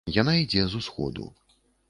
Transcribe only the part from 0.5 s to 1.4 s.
з усходу.